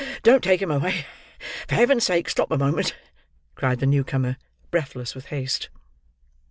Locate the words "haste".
5.27-5.69